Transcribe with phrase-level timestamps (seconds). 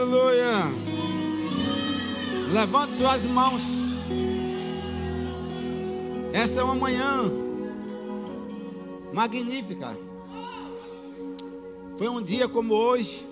[0.00, 0.52] Aleluia.
[2.52, 3.64] Levante suas mãos.
[6.32, 7.24] Essa é uma manhã
[9.12, 9.98] magnífica.
[11.96, 13.26] Foi um dia como hoje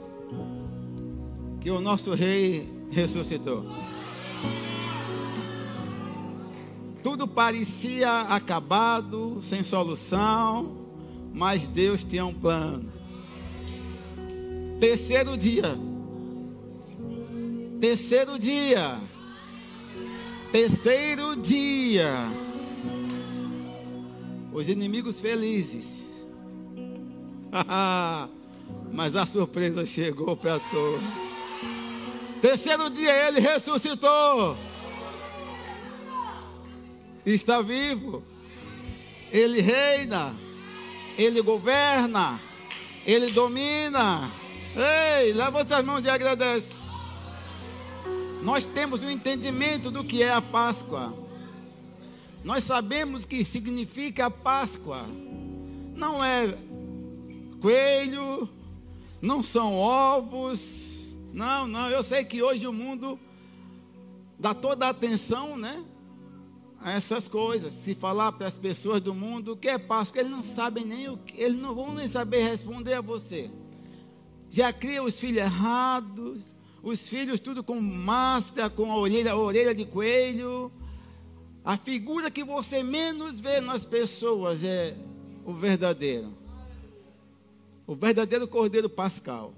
[1.60, 3.64] que o nosso rei ressuscitou.
[7.00, 10.76] Tudo parecia acabado, sem solução,
[11.32, 12.92] mas Deus tinha um plano.
[14.80, 15.95] Terceiro dia.
[17.80, 18.98] Terceiro dia.
[20.50, 22.10] Terceiro dia.
[24.52, 26.04] Os inimigos felizes.
[28.92, 31.02] Mas a surpresa chegou para todos.
[32.40, 34.56] Terceiro dia ele ressuscitou.
[37.24, 38.22] Está vivo.
[39.30, 40.34] Ele reina.
[41.18, 42.40] Ele governa.
[43.04, 44.30] Ele domina.
[44.74, 46.85] Ei, levanta as mãos e agradece.
[48.46, 51.12] Nós temos o um entendimento do que é a Páscoa.
[52.44, 55.04] Nós sabemos o que significa a Páscoa.
[55.96, 56.56] Não é
[57.60, 58.48] coelho,
[59.20, 60.92] não são ovos.
[61.32, 61.90] Não, não.
[61.90, 63.18] Eu sei que hoje o mundo
[64.38, 65.82] dá toda a atenção, né?
[66.80, 67.72] A essas coisas.
[67.72, 71.08] Se falar para as pessoas do mundo o que é Páscoa, eles não sabem nem
[71.08, 73.50] o que, eles não vão nem saber responder a você.
[74.48, 76.55] Já cria os filhos errados,
[76.88, 80.70] os filhos tudo com máscara, com a orelha, a orelha de coelho.
[81.64, 84.96] A figura que você menos vê nas pessoas é
[85.44, 86.32] o verdadeiro.
[87.88, 89.52] O verdadeiro Cordeiro Pascal.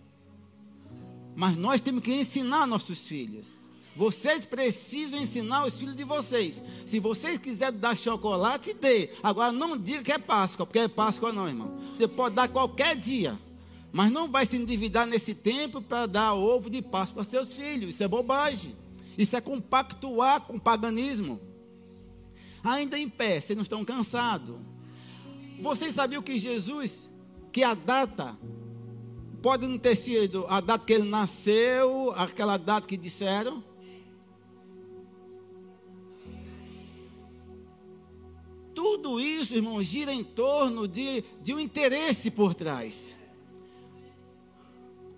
[1.37, 3.47] Mas nós temos que ensinar nossos filhos.
[3.95, 6.63] Vocês precisam ensinar os filhos de vocês.
[6.87, 9.11] Se vocês quiserem dar chocolate, dê.
[9.23, 11.79] Agora não diga que é Páscoa, porque é Páscoa não, irmão.
[11.93, 13.39] Você pode dar qualquer dia.
[13.93, 17.95] Mas não vai se endividar nesse tempo para dar ovo de Páscoa para seus filhos.
[17.95, 18.77] Isso é bobagem.
[19.17, 21.41] Isso é compactuar com o paganismo.
[22.63, 24.57] Ainda em pé, vocês não estão cansados.
[25.61, 27.09] Vocês sabiam que Jesus,
[27.51, 28.37] que a data,
[29.43, 33.65] pode não ter sido a data que ele nasceu, aquela data que disseram?
[38.75, 43.18] Tudo isso, irmão, gira em torno de, de um interesse por trás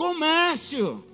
[0.00, 1.04] comércio.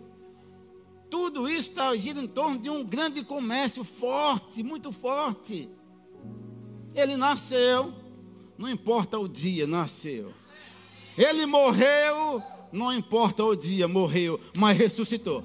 [1.10, 5.68] Tudo isso está agindo em torno de um grande comércio forte, muito forte.
[6.94, 7.92] Ele nasceu,
[8.56, 10.32] não importa o dia, nasceu.
[11.18, 15.42] Ele morreu, não importa o dia, morreu, mas ressuscitou.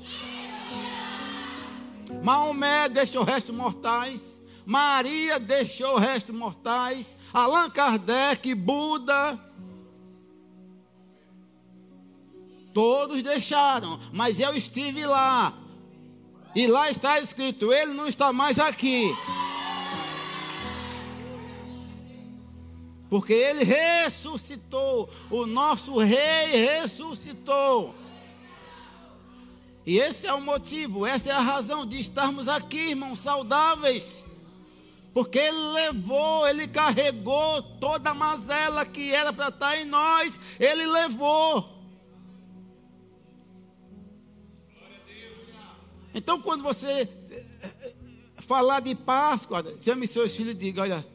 [2.23, 4.39] Maomé deixou restos mortais.
[4.67, 7.17] Maria deixou restos mortais.
[7.33, 9.39] Allan Kardec, Buda,
[12.73, 15.53] Todos deixaram, mas eu estive lá.
[16.55, 19.15] E lá está escrito: Ele não está mais aqui.
[23.11, 25.09] Porque ele ressuscitou.
[25.29, 27.93] O nosso rei ressuscitou.
[29.85, 34.23] E esse é o motivo, essa é a razão de estarmos aqui, irmãos, saudáveis.
[35.13, 40.85] Porque ele levou, ele carregou toda a mazela que era para estar em nós, ele
[40.85, 41.80] levou.
[46.13, 46.87] Então, quando você
[47.29, 47.93] eh, eh,
[48.37, 51.05] falar de Páscoa, chame seus filhos e diga: olha,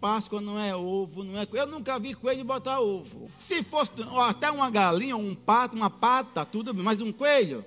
[0.00, 3.30] Páscoa não é ovo, não é Eu nunca vi coelho botar ovo.
[3.38, 3.92] Se fosse
[4.28, 7.64] até uma galinha, um pato, uma pata, tudo bem, mas um coelho.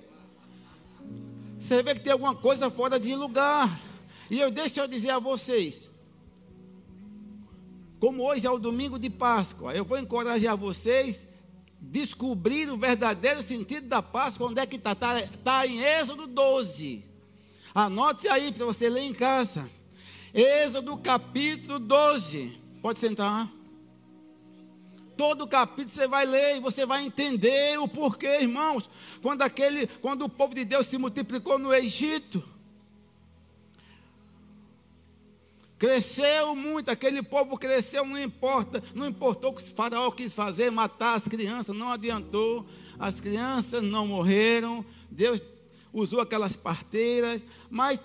[1.60, 3.80] Você vê que tem alguma coisa fora de lugar.
[4.30, 5.90] E eu deixo eu dizer a vocês.
[7.98, 11.26] Como hoje é o domingo de Páscoa, eu vou encorajar vocês
[11.80, 14.92] descobrir o verdadeiro sentido da Páscoa, onde é que está?
[14.92, 17.04] Está tá em Êxodo 12.
[17.74, 19.70] Anote aí para você ler em casa.
[20.34, 22.58] Êxodo capítulo 12.
[22.82, 23.50] Pode sentar.
[25.16, 28.88] Todo o capítulo você vai ler e você vai entender o porquê, irmãos.
[29.22, 32.42] Quando aquele, quando o povo de Deus se multiplicou no Egito,
[35.80, 40.70] Cresceu muito, aquele povo cresceu, não importa, não importou o que o faraó quis fazer,
[40.70, 42.66] matar as crianças, não adiantou.
[42.98, 45.40] As crianças não morreram, Deus
[45.90, 47.98] usou aquelas parteiras, mas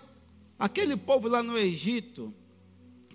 [0.58, 2.34] aquele povo lá no Egito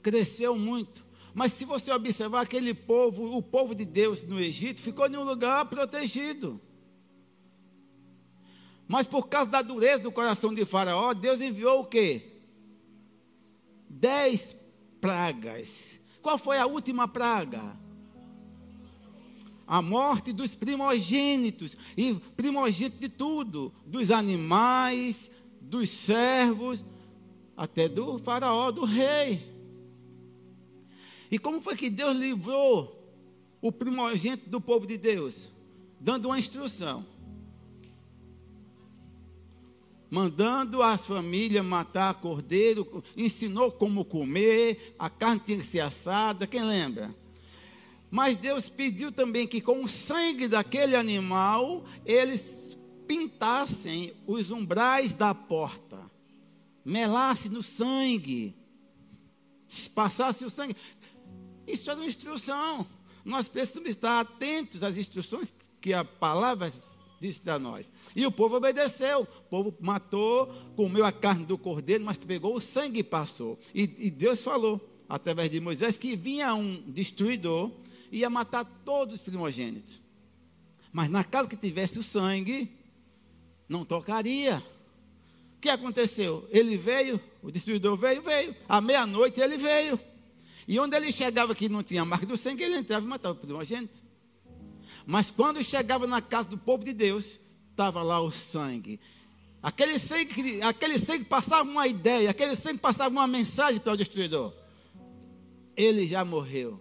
[0.02, 1.06] cresceu muito.
[1.32, 5.24] Mas se você observar aquele povo, o povo de Deus no Egito, ficou em um
[5.24, 6.60] lugar protegido.
[8.86, 12.29] Mas por causa da dureza do coração de Faraó, Deus enviou o quê?
[13.90, 14.56] Dez
[15.00, 15.82] pragas.
[16.22, 17.76] Qual foi a última praga?
[19.70, 26.84] a morte dos primogênitos, e primogênito de tudo, dos animais, dos servos,
[27.56, 29.48] até do faraó, do rei.
[31.30, 33.14] E como foi que Deus livrou
[33.62, 35.52] o primogênito do povo de Deus?
[36.00, 37.06] Dando uma instrução.
[40.10, 46.64] Mandando as famílias matar cordeiro, ensinou como comer, a carne tinha que ser assada, quem
[46.64, 47.14] lembra?
[48.10, 52.42] Mas Deus pediu também que com o sangue daquele animal, eles
[53.06, 55.98] pintassem os umbrais da porta.
[56.84, 58.54] Melasse no sangue.
[59.94, 60.74] Passasse o sangue.
[61.66, 62.84] Isso é uma instrução.
[63.24, 66.72] Nós precisamos estar atentos às instruções que a palavra
[67.20, 67.90] diz para nós.
[68.16, 69.22] E o povo obedeceu.
[69.22, 73.58] O povo matou, comeu a carne do cordeiro, mas pegou o sangue e passou.
[73.74, 77.70] E, e Deus falou, através de Moisés, que vinha um destruidor
[78.10, 80.00] ia matar todos os primogênitos.
[80.92, 82.70] Mas na casa que tivesse o sangue,
[83.68, 84.64] não tocaria.
[85.56, 86.48] O que aconteceu?
[86.50, 88.56] Ele veio, o destruidor veio, veio.
[88.68, 90.00] À meia-noite ele veio.
[90.66, 93.40] E onde ele chegava que não tinha marca do sangue, ele entrava e matava o
[93.40, 94.09] primogênito.
[95.10, 99.00] Mas quando chegava na casa do povo de Deus, estava lá o sangue.
[99.60, 104.54] Aquele sangue, aquele sangue passava uma ideia, aquele sangue passava uma mensagem para o destruidor.
[105.76, 106.80] Ele já morreu.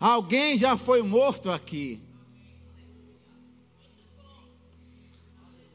[0.00, 2.00] Alguém já foi morto aqui.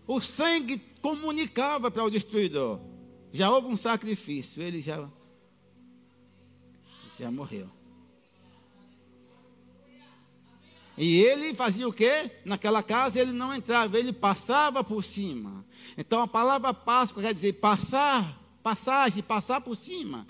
[0.08, 2.80] O sangue comunicava para o destruidor.
[3.32, 5.08] Já houve um sacrifício, ele já
[7.20, 7.77] já morreu.
[10.98, 12.32] E ele fazia o quê?
[12.44, 15.64] Naquela casa ele não entrava, ele passava por cima.
[15.96, 20.26] Então a palavra Páscoa quer dizer passar, passagem, passar por cima.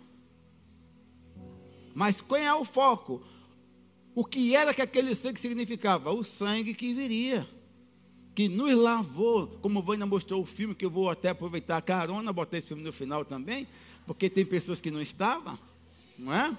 [1.96, 3.24] Mas qual é o foco?
[4.14, 6.12] O que era que aquele sangue significava?
[6.12, 7.48] O sangue que viria,
[8.36, 12.34] que nos lavou, como Vânia mostrou o filme, que eu vou até aproveitar a carona,
[12.34, 13.68] botar esse filme no final também,
[14.06, 15.58] porque tem pessoas que não estavam,
[16.18, 16.56] não é?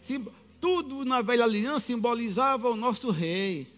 [0.00, 0.26] Sim,
[0.64, 3.68] tudo na velha aliança simbolizava o nosso rei.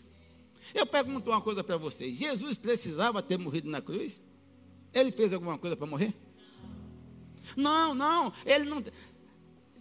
[0.72, 4.22] Eu pergunto uma coisa para vocês: Jesus precisava ter morrido na cruz?
[4.94, 6.14] Ele fez alguma coisa para morrer?
[7.56, 8.84] Não, não, ele não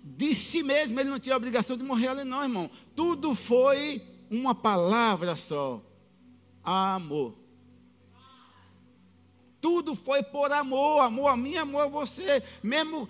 [0.03, 2.71] de si mesmo, ele não tinha obrigação de morrer ali, não, irmão.
[2.95, 4.01] Tudo foi
[4.31, 5.83] uma palavra só:
[6.63, 7.37] amor.
[9.61, 12.41] Tudo foi por amor, amor a mim, amor a você.
[12.63, 13.07] Mesmo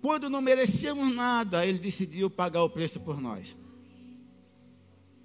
[0.00, 3.56] quando não merecíamos nada, ele decidiu pagar o preço por nós.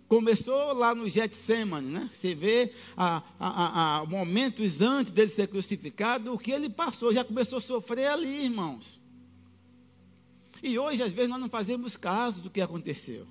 [0.07, 2.10] Começou lá no Getsemane, né?
[2.13, 7.24] Você vê a, a, a, momentos antes dele ser crucificado, o que ele passou, já
[7.24, 9.00] começou a sofrer ali, irmãos.
[10.62, 13.25] E hoje, às vezes, nós não fazemos caso do que aconteceu.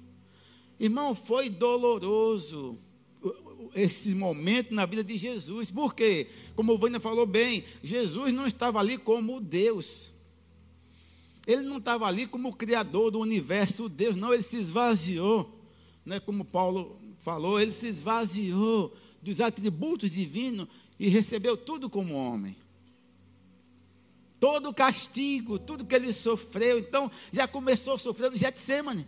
[0.78, 2.78] Irmão, foi doloroso
[3.74, 5.70] esse momento na vida de Jesus.
[5.70, 6.28] Por quê?
[6.56, 10.13] Como o Vânia falou bem, Jesus não estava ali como Deus.
[11.46, 15.60] Ele não estava ali como Criador do universo, Deus, não, ele se esvaziou.
[16.04, 16.20] Né?
[16.20, 20.68] Como Paulo falou, ele se esvaziou dos atributos divinos
[20.98, 22.56] e recebeu tudo como homem
[24.44, 26.78] todo o castigo, tudo que ele sofreu.
[26.78, 29.06] Então, já começou no Getsemane.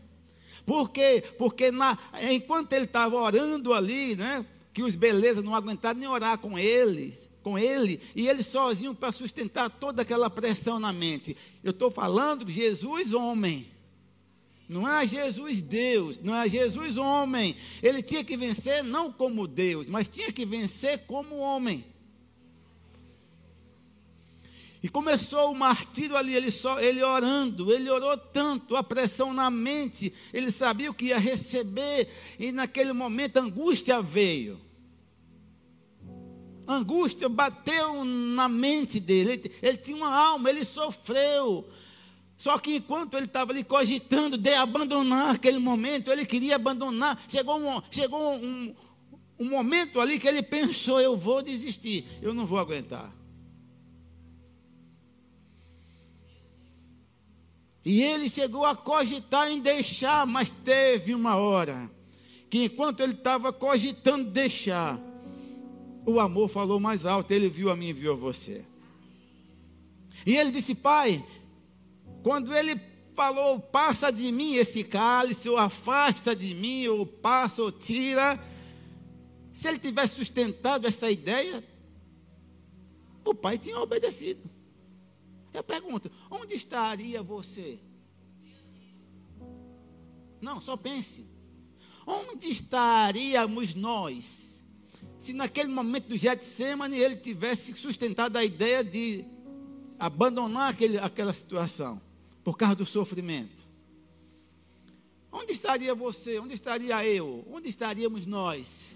[0.64, 1.22] Por quê?
[1.36, 1.98] Porque na,
[2.30, 7.14] enquanto ele estava orando ali, né, que os belezas não aguentaram nem orar com ele,
[7.46, 11.36] com ele, e ele sozinho para sustentar toda aquela pressão na mente.
[11.62, 13.68] Eu estou falando Jesus homem.
[14.68, 17.54] Não é Jesus Deus, não é Jesus homem.
[17.80, 21.84] Ele tinha que vencer não como Deus, mas tinha que vencer como homem.
[24.82, 29.50] E começou o martírio ali, ele, só, ele orando, ele orou tanto, a pressão na
[29.50, 32.08] mente, ele sabia o que ia receber,
[32.40, 34.65] e naquele momento a angústia veio.
[36.66, 41.68] Angústia bateu na mente dele, ele, ele tinha uma alma, ele sofreu.
[42.36, 47.22] Só que enquanto ele estava ali cogitando de abandonar aquele momento, ele queria abandonar.
[47.28, 48.74] Chegou um, chegou um,
[49.38, 53.10] um momento ali que ele pensou: eu vou desistir, eu não vou aguentar.
[57.84, 61.88] E ele chegou a cogitar em deixar, mas teve uma hora
[62.50, 65.00] que enquanto ele estava cogitando deixar,
[66.06, 68.64] o amor falou mais alto, ele viu a mim e viu a você.
[70.24, 71.26] E ele disse: Pai,
[72.22, 72.80] quando ele
[73.14, 78.38] falou, passa de mim esse cálice, ou afasta de mim, ou passa ou tira,
[79.52, 81.64] se ele tivesse sustentado essa ideia,
[83.24, 84.48] o pai tinha obedecido.
[85.52, 87.80] Eu pergunto: onde estaria você?
[90.40, 91.26] Não, só pense.
[92.06, 94.45] Onde estaríamos nós
[95.26, 99.24] se naquele momento do Getsemane ele tivesse sustentado a ideia de
[99.98, 102.00] abandonar aquele, aquela situação
[102.44, 103.66] por causa do sofrimento?
[105.32, 106.38] Onde estaria você?
[106.38, 107.44] Onde estaria eu?
[107.50, 108.94] Onde estaríamos nós?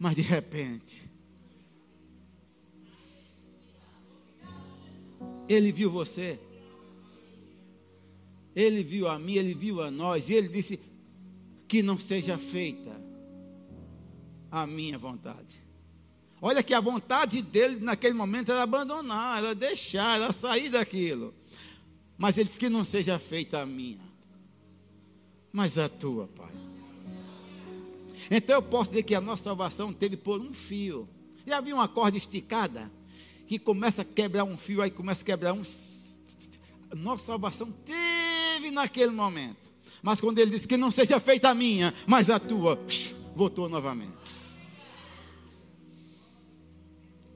[0.00, 1.08] Mas de repente,
[5.48, 6.40] ele viu você.
[8.54, 10.80] Ele viu a mim, ele viu a nós, e ele disse:
[11.68, 13.11] Que não seja feita
[14.52, 15.62] a minha vontade.
[16.42, 21.32] Olha que a vontade dele naquele momento era abandonar, era deixar, era sair daquilo.
[22.18, 23.98] Mas ele disse que não seja feita a minha,
[25.52, 26.52] mas a tua, Pai.
[28.30, 31.08] Então eu posso dizer que a nossa salvação teve por um fio.
[31.46, 32.90] Já viu uma corda esticada?
[33.46, 35.62] Que começa a quebrar um fio, aí começa a quebrar um.
[36.94, 39.56] Nossa salvação teve naquele momento.
[40.02, 42.78] Mas quando ele disse que não seja feita a minha, mas a tua,
[43.34, 44.21] voltou novamente.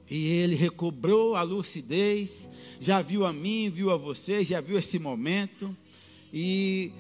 [0.09, 2.49] E ele recobrou a lucidez,
[2.81, 5.77] já viu a mim, viu a você, já viu esse momento.
[6.33, 6.93] E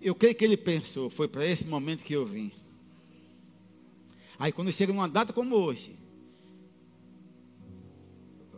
[0.00, 2.50] eu creio que ele pensou, foi para esse momento que eu vim.
[4.38, 5.96] Aí quando chega numa data como hoje,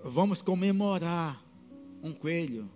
[0.03, 1.45] vamos comemorar
[2.03, 2.71] um coelho.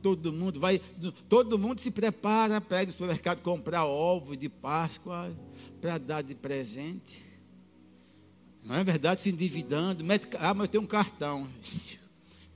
[0.00, 0.80] Todo mundo vai,
[1.28, 5.36] todo mundo se prepara para ir no supermercado comprar ovos de Páscoa
[5.80, 7.25] para dar de presente.
[8.66, 9.20] Não é verdade?
[9.20, 10.04] Se endividando.
[10.40, 11.48] Ah, mas eu tenho um cartão.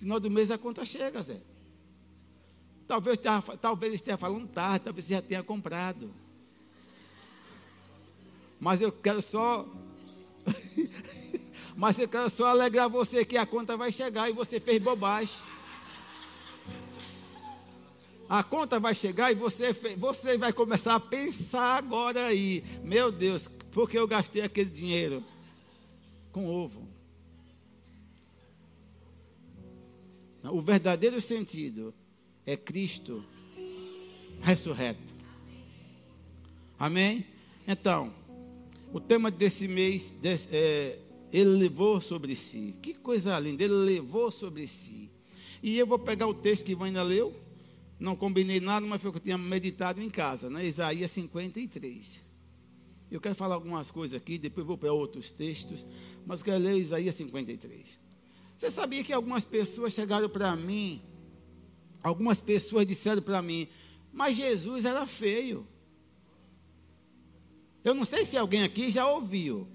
[0.00, 1.36] Final do mês a conta chega, Zé.
[2.88, 3.16] Talvez,
[3.62, 6.12] talvez esteja falando tarde, talvez você já tenha comprado.
[8.58, 9.68] Mas eu quero só.
[11.76, 15.36] mas eu quero só alegrar você que a conta vai chegar e você fez bobagem.
[18.28, 22.64] A conta vai chegar e você, você vai começar a pensar agora aí.
[22.82, 25.24] Meu Deus, por que eu gastei aquele dinheiro?
[26.32, 26.88] Com ovo.
[30.44, 31.94] O verdadeiro sentido
[32.46, 33.24] é Cristo
[34.40, 35.14] ressurreto.
[36.78, 37.26] Amém?
[37.68, 38.12] Então,
[38.92, 40.16] o tema desse mês
[40.50, 40.98] é
[41.32, 42.74] Ele levou sobre si.
[42.80, 45.10] Que coisa linda, Ele levou sobre si.
[45.62, 47.34] E eu vou pegar o texto que Vânia leu.
[47.98, 50.64] Não combinei nada, mas foi o que eu tinha meditado em casa, né?
[50.64, 52.29] Isaías 53.
[53.10, 55.84] Eu quero falar algumas coisas aqui, depois vou para outros textos,
[56.24, 57.98] mas eu quero ler Isaías 53.
[58.56, 61.02] Você sabia que algumas pessoas chegaram para mim,
[62.02, 63.66] algumas pessoas disseram para mim,
[64.12, 65.66] mas Jesus era feio.
[67.82, 69.66] Eu não sei se alguém aqui já ouviu.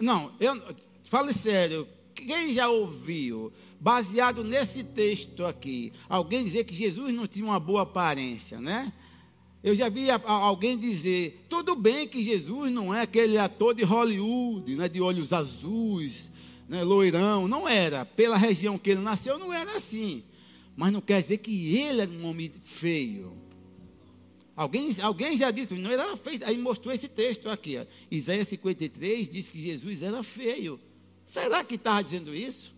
[0.00, 0.54] Não, eu
[1.04, 1.88] fale sério.
[2.14, 7.82] Quem já ouviu, baseado nesse texto aqui, alguém dizer que Jesus não tinha uma boa
[7.82, 8.92] aparência, né?
[9.62, 14.74] Eu já vi alguém dizer: tudo bem que Jesus não é aquele ator de Hollywood,
[14.74, 16.30] né, de olhos azuis,
[16.68, 17.46] né, loirão.
[17.46, 18.04] Não era.
[18.04, 20.24] Pela região que ele nasceu, não era assim.
[20.76, 23.36] Mas não quer dizer que ele era um homem feio.
[24.56, 26.40] Alguém, alguém já disse, não era feio.
[26.44, 27.78] Aí mostrou esse texto aqui.
[27.78, 27.86] Ó.
[28.10, 30.78] Isaías 53 diz que Jesus era feio.
[31.24, 32.74] Será que estava dizendo isso?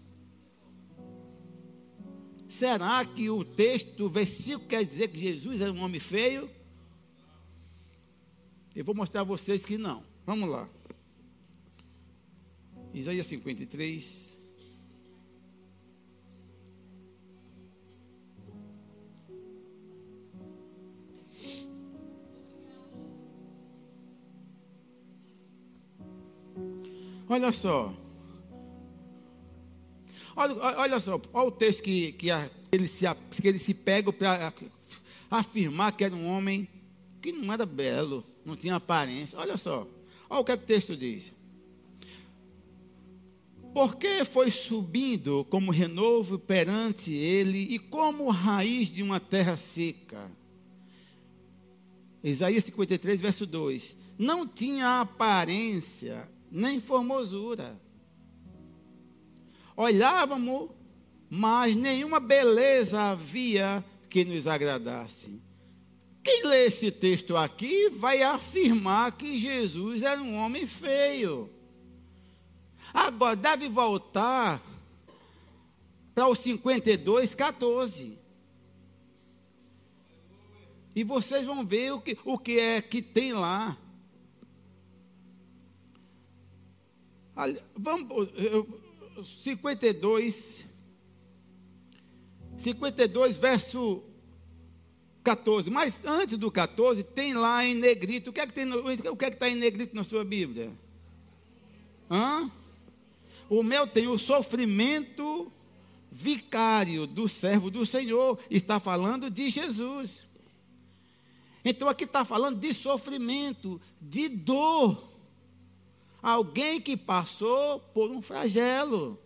[2.49, 6.49] Será que o texto, o versículo quer dizer que Jesus era um homem feio?
[8.75, 10.02] Eu vou mostrar a vocês que não.
[10.26, 10.69] Vamos lá.
[12.93, 14.37] Isaías 53.
[27.28, 27.95] Olha só.
[30.37, 33.04] Olha, olha só, olha o texto que, que, a, ele, se,
[33.40, 34.52] que ele se pega para
[35.31, 36.69] afirmar que era um homem
[37.23, 39.39] que não era belo não tinha aparência.
[39.39, 39.87] Olha só,
[40.29, 41.33] olha o que, é que o texto diz.
[43.73, 50.31] Porque foi subindo como renovo perante ele e como raiz de uma terra seca.
[52.23, 53.97] Isaías 53, verso 2.
[54.17, 57.79] Não tinha aparência nem formosura.
[59.77, 60.71] Olhávamos,
[61.29, 65.43] mas nenhuma beleza havia que nos agradasse.
[66.25, 71.50] Quem lê esse texto aqui vai afirmar que Jesus era um homem feio.
[72.95, 74.62] Agora, deve voltar
[76.14, 78.19] para o 52, 14.
[80.97, 83.76] E vocês vão ver o que, o que é que tem lá.
[87.76, 88.31] Vamos,
[89.43, 90.64] 52,
[92.57, 94.02] 52, verso
[95.25, 95.71] 14.
[95.71, 98.31] Mas antes do 14, tem lá em negrito.
[98.31, 100.71] O que é que tem o que é que está em negrito na sua Bíblia?
[102.11, 102.50] Hã?
[103.49, 105.50] O meu tem o sofrimento
[106.12, 108.38] vicário do servo do Senhor.
[108.50, 110.23] Está falando de Jesus.
[111.64, 115.11] Então aqui está falando de sofrimento, de dor.
[116.23, 119.19] Alguém que passou por um flagelo.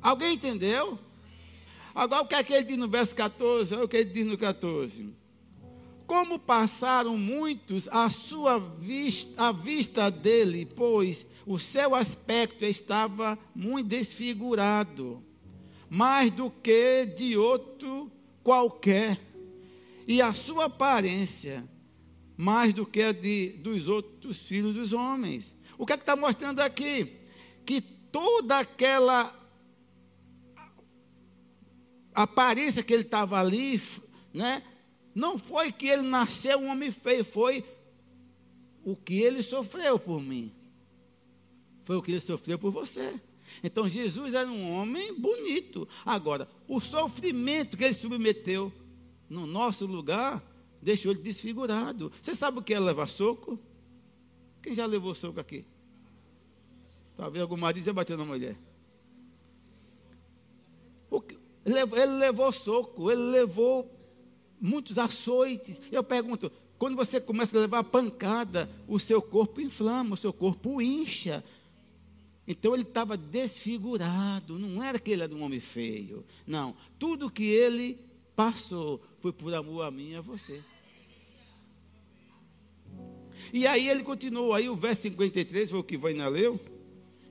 [0.00, 0.98] Alguém entendeu?
[1.96, 3.74] Agora, o que é que ele diz no verso 14?
[3.74, 5.14] Olha o que ele diz no 14.
[6.06, 13.86] Como passaram muitos à sua vista, à vista dele, pois o seu aspecto estava muito
[13.86, 15.24] desfigurado,
[15.88, 18.12] mais do que de outro
[18.44, 19.18] qualquer,
[20.06, 21.66] e a sua aparência
[22.36, 25.54] mais do que a de, dos outros filhos dos homens.
[25.78, 27.16] O que é que está mostrando aqui?
[27.64, 29.34] Que toda aquela
[32.16, 33.80] a aparência que ele estava ali,
[34.32, 34.62] né?
[35.14, 37.62] Não foi que ele nasceu um homem feio, foi
[38.82, 40.50] o que ele sofreu por mim.
[41.84, 43.20] Foi o que ele sofreu por você.
[43.62, 45.86] Então Jesus era um homem bonito.
[46.06, 48.72] Agora, o sofrimento que ele submeteu
[49.28, 50.42] no nosso lugar
[50.80, 52.10] deixou ele desfigurado.
[52.22, 53.58] Você sabe o que é levar soco?
[54.62, 55.66] Quem já levou soco aqui?
[57.16, 58.56] Talvez algum marido já bateu na mulher.
[61.10, 63.90] O que, ele levou soco, ele levou
[64.60, 65.80] muitos açoites.
[65.90, 70.80] Eu pergunto, quando você começa a levar pancada, o seu corpo inflama, o seu corpo
[70.80, 71.42] incha.
[72.46, 76.24] Então ele estava desfigurado, não era que ele era um homem feio.
[76.46, 77.98] Não, tudo que ele
[78.36, 80.62] passou foi por amor a mim e a você.
[83.52, 86.60] E aí ele continuou, aí o verso 53 foi o que vai na leu.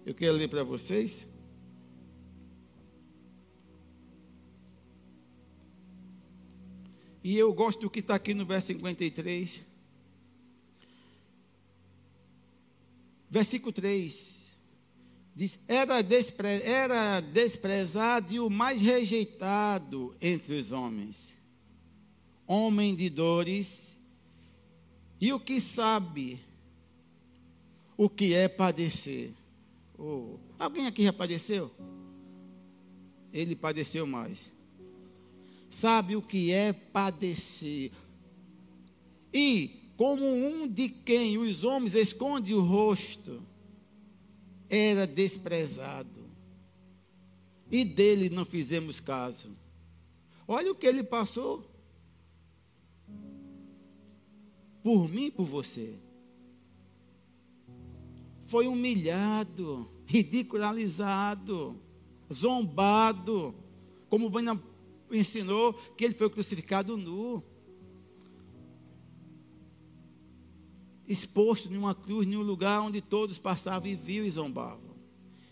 [0.05, 1.25] Eu quero ler para vocês.
[7.25, 9.59] E eu gosto do que está aqui no verso 53.
[13.27, 14.45] Versículo 3.
[15.35, 21.33] Diz: era, despre, era desprezado e o mais rejeitado entre os homens,
[22.45, 23.97] homem de dores,
[25.19, 26.39] e o que sabe
[27.97, 29.33] o que é padecer.
[29.97, 31.71] Oh, alguém aqui já padeceu?
[33.33, 34.53] Ele padeceu mais
[35.75, 37.91] sabe o que é padecer.
[39.33, 43.43] E, como um de quem os homens escondem o rosto,
[44.69, 46.29] era desprezado.
[47.69, 49.51] E dele não fizemos caso.
[50.47, 51.69] Olha o que ele passou.
[54.81, 55.95] Por mim por você.
[58.45, 61.77] Foi humilhado, ridicularizado,
[62.31, 63.53] zombado.
[64.09, 64.57] Como na
[65.11, 67.43] ensinou que ele foi crucificado nu.
[71.07, 74.95] Exposto em uma cruz, em um lugar onde todos passavam e viam e zombavam.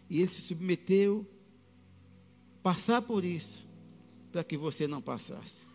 [0.10, 1.28] E ele se submeteu
[2.63, 3.68] passar por isso,
[4.32, 5.73] para que você não passasse.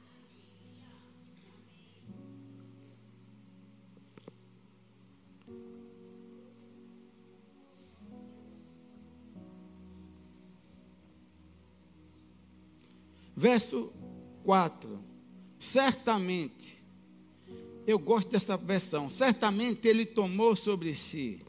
[13.39, 13.93] Verso
[14.43, 14.99] 4.
[15.61, 16.85] Certamente,
[17.87, 21.41] eu gosto dessa versão, certamente ele tomou sobre si.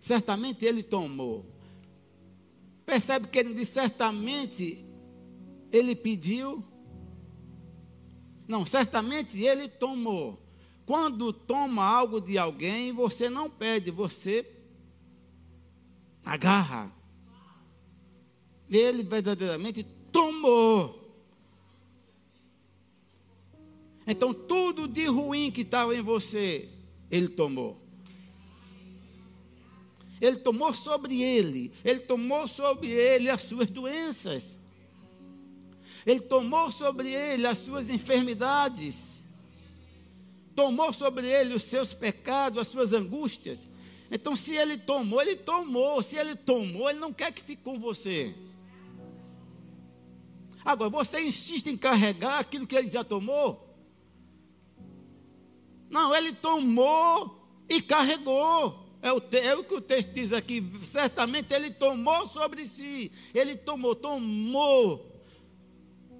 [0.00, 1.44] Certamente ele tomou.
[2.86, 4.82] Percebe que ele diz certamente
[5.70, 6.64] ele pediu.
[8.48, 10.42] Não, certamente ele tomou.
[10.86, 14.50] Quando toma algo de alguém, você não pede, você
[16.24, 16.90] agarra
[18.78, 21.00] ele verdadeiramente tomou.
[24.06, 26.68] Então, tudo de ruim que estava em você,
[27.10, 27.80] ele tomou.
[30.20, 34.56] Ele tomou sobre ele, ele tomou sobre ele as suas doenças.
[36.04, 39.20] Ele tomou sobre ele as suas enfermidades.
[40.54, 43.60] Tomou sobre ele os seus pecados, as suas angústias.
[44.10, 46.02] Então, se ele tomou, ele tomou.
[46.02, 48.34] Se ele tomou, ele não quer que fique com você.
[50.64, 53.68] Agora, você insiste em carregar aquilo que ele já tomou?
[55.90, 58.88] Não, ele tomou e carregou.
[59.02, 60.62] É o, é o que o texto diz aqui.
[60.84, 63.10] Certamente ele tomou sobre si.
[63.34, 65.24] Ele tomou, tomou.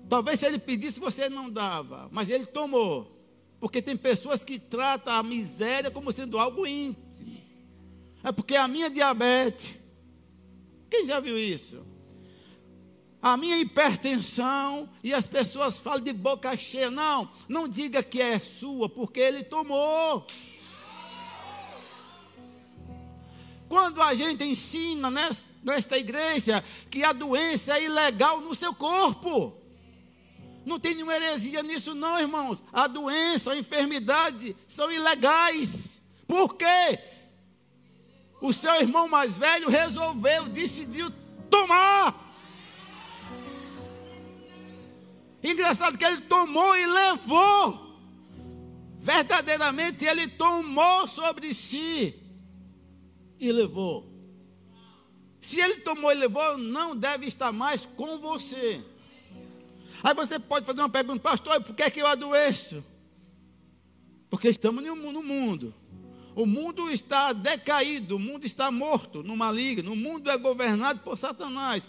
[0.09, 2.09] Talvez se ele pedisse, você não dava.
[2.11, 3.16] Mas ele tomou.
[3.61, 7.38] Porque tem pessoas que tratam a miséria como sendo algo íntimo.
[8.24, 9.76] É porque a minha diabetes.
[10.90, 11.85] Quem já viu isso?
[13.22, 16.90] A minha hipertensão e as pessoas falam de boca cheia.
[16.90, 20.26] Não, não diga que é sua, porque ele tomou.
[23.68, 25.11] Quando a gente ensina
[25.62, 29.54] nesta igreja que a doença é ilegal no seu corpo,
[30.64, 32.62] não tem nenhuma heresia nisso, não, irmãos.
[32.72, 36.00] A doença, a enfermidade são ilegais.
[36.26, 36.98] Por quê?
[38.40, 41.11] O seu irmão mais velho resolveu, decidiu
[41.50, 42.29] tomar.
[45.42, 47.90] Engraçado que ele tomou e levou.
[49.00, 52.14] Verdadeiramente ele tomou sobre si
[53.38, 54.07] e levou.
[55.40, 58.85] Se ele tomou e levou, não deve estar mais com você.
[60.03, 62.85] Aí você pode fazer uma pergunta, pastor, por que, é que eu adoeço?
[64.29, 65.74] Porque estamos no mundo.
[66.35, 71.18] O mundo está decaído, o mundo está morto no maligno, o mundo é governado por
[71.18, 71.83] Satanás.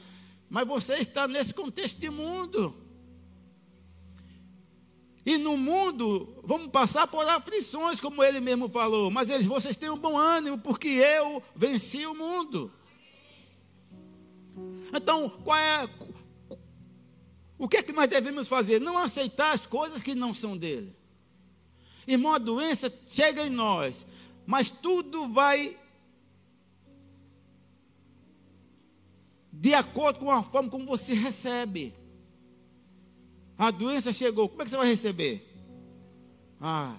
[0.49, 2.75] Mas você está nesse contexto de mundo.
[5.31, 9.09] E no mundo vamos passar por aflições, como ele mesmo falou.
[9.09, 12.69] Mas eles, vocês têm um bom ânimo, porque eu venci o mundo.
[14.93, 15.89] Então, qual é.
[17.57, 18.81] O que é que nós devemos fazer?
[18.81, 20.93] Não aceitar as coisas que não são dele.
[22.05, 24.05] Irmão, a doença chega em nós,
[24.45, 25.77] mas tudo vai
[29.49, 32.00] de acordo com a forma como você recebe.
[33.61, 35.47] A doença chegou, como é que você vai receber?
[36.59, 36.95] Ah,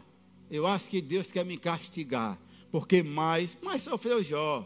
[0.49, 2.39] eu acho que Deus quer me castigar,
[2.71, 4.65] porque mais, mais sofreu Jó.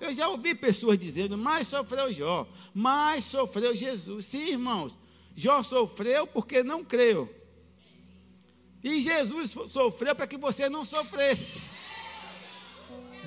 [0.00, 4.26] Eu já ouvi pessoas dizendo, mais sofreu Jó, mais sofreu Jesus.
[4.26, 4.92] Sim, irmãos,
[5.36, 7.32] Jó sofreu porque não creu.
[8.82, 11.62] E Jesus sofreu para que você não sofresse.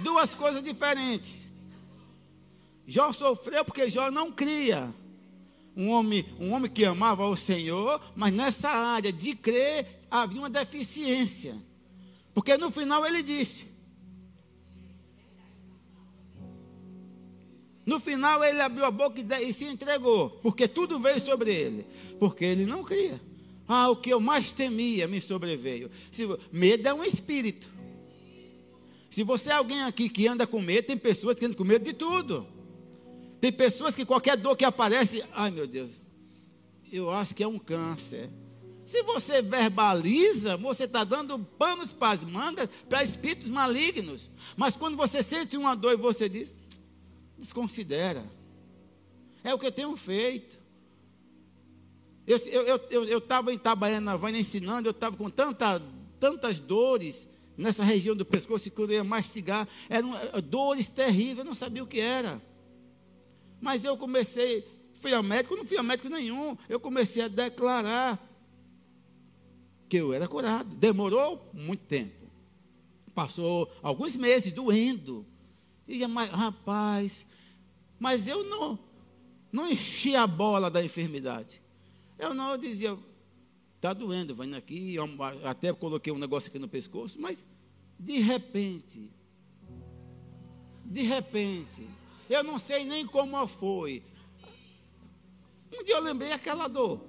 [0.04, 1.46] Duas coisas diferentes.
[2.86, 4.94] Jó sofreu porque Jó não cria
[5.78, 10.50] um homem, um homem que amava o Senhor, mas nessa área de crer havia uma
[10.50, 11.56] deficiência.
[12.34, 13.66] Porque no final ele disse:
[17.86, 21.86] No final ele abriu a boca e se entregou, porque tudo veio sobre ele,
[22.20, 23.22] porque ele não cria.
[23.68, 25.92] Ah, o que eu mais temia me sobreveio.
[26.12, 27.70] Se, medo é um espírito.
[29.12, 31.86] Se você é alguém aqui que anda com medo, tem pessoas que andam com medo
[31.86, 32.48] de tudo.
[33.40, 35.92] Tem pessoas que qualquer dor que aparece, ai meu Deus,
[36.92, 38.30] eu acho que é um câncer.
[38.86, 44.32] Se você verbaliza, você está dando panos para as mangas para espíritos malignos.
[44.56, 46.56] Mas quando você sente uma dor e você diz,
[47.38, 48.24] desconsidera.
[49.44, 50.58] É o que eu tenho feito.
[52.26, 55.82] Eu estava eu, eu, eu, em Itabaiana, Havana ensinando, eu estava com tanta,
[56.20, 61.54] tantas dores nessa região do pescoço, que eu ia mastigar, eram dores terríveis, eu não
[61.54, 62.42] sabia o que era.
[63.62, 66.58] Mas eu comecei, fui a médico, não fui a médico nenhum.
[66.70, 68.22] Eu comecei a declarar
[69.90, 70.76] que eu era curado.
[70.76, 72.28] Demorou muito tempo.
[73.14, 75.26] Passou alguns meses doendo.
[75.88, 77.26] E mas, rapaz,
[78.00, 78.78] mas eu não
[79.52, 81.62] não enchi a bola da enfermidade.
[82.20, 82.98] Eu não eu dizia,
[83.76, 85.08] está doendo, vai aqui, eu
[85.44, 87.46] até coloquei um negócio aqui no pescoço, mas
[88.00, 89.10] de repente,
[90.86, 91.88] de repente,
[92.30, 94.04] eu não sei nem como foi.
[95.74, 97.02] Um dia eu lembrei aquela dor.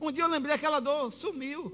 [0.00, 1.72] Um dia eu lembrei aquela dor, sumiu.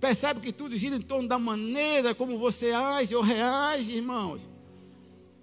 [0.00, 4.48] Percebe que tudo gira em torno da maneira como você age ou reage, irmãos.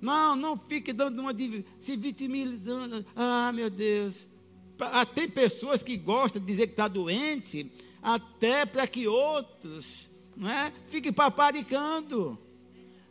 [0.02, 1.34] Não, não fique dando uma
[1.80, 3.06] se vitimizando.
[3.16, 4.26] Ah, meu Deus.
[4.80, 7.72] Ah, tem pessoas que gostam de dizer que está doente,
[8.02, 12.38] até para que outros não é, fiquem paparicando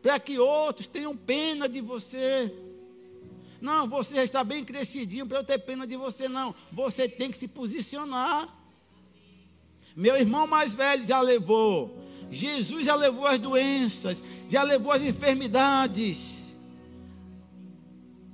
[0.07, 2.55] para que outros tenham pena de você.
[3.61, 6.55] Não, você está bem crescidinho para eu ter pena de você, não.
[6.71, 8.57] Você tem que se posicionar.
[9.97, 12.07] Meu irmão mais velho já levou.
[12.31, 16.37] Jesus já levou as doenças, já levou as enfermidades.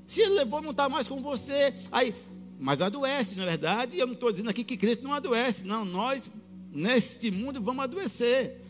[0.06, 1.74] Se ele levou, não está mais com você.
[1.90, 2.14] Aí,
[2.60, 3.98] mas adoece, não é verdade?
[3.98, 5.64] Eu não estou dizendo aqui que crente não adoece.
[5.64, 6.30] Não, nós,
[6.70, 8.60] neste mundo, vamos adoecer.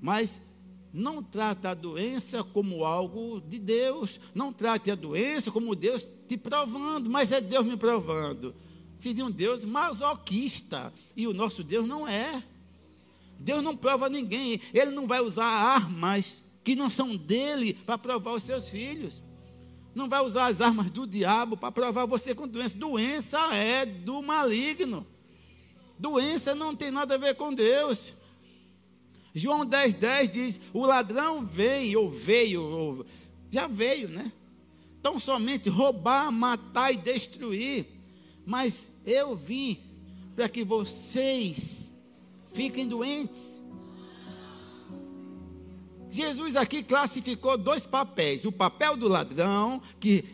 [0.00, 0.40] Mas
[0.94, 4.20] não trata a doença como algo de Deus.
[4.32, 8.54] Não trate a doença como Deus te provando, mas é Deus me provando.
[8.96, 10.94] Seria um Deus masoquista.
[11.16, 12.44] E o nosso Deus não é.
[13.40, 14.60] Deus não prova ninguém.
[14.72, 19.20] Ele não vai usar armas que não são dele para provar os seus filhos.
[19.96, 22.78] Não vai usar as armas do diabo para provar você com doença.
[22.78, 25.04] Doença é do maligno.
[25.98, 28.12] Doença não tem nada a ver com Deus.
[29.34, 33.06] João 10,10 10 diz: O ladrão vem, ou veio, ou
[33.50, 34.32] já veio, né?
[35.00, 37.86] Então somente roubar, matar e destruir.
[38.46, 39.78] Mas eu vim
[40.36, 41.92] para que vocês
[42.52, 43.60] fiquem doentes.
[46.10, 50.24] Jesus aqui classificou dois papéis: o papel do ladrão, que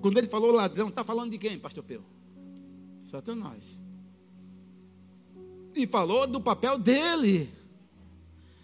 [0.00, 2.02] quando ele falou ladrão, está falando de quem, pastor Peu?
[3.04, 3.78] Satanás.
[5.74, 7.50] E falou do papel dele.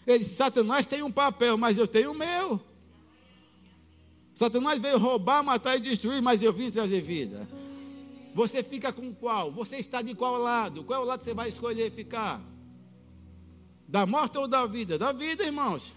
[0.07, 2.61] Ele disse: Satanás tem um papel, mas eu tenho o meu.
[4.35, 7.47] Satanás veio roubar, matar e destruir, mas eu vim trazer vida.
[8.35, 9.51] Você fica com qual?
[9.53, 10.85] Você está de qual lado?
[10.85, 12.41] Qual é o lado você vai escolher ficar?
[13.87, 14.97] Da morte ou da vida?
[14.99, 15.93] Da vida, irmãos.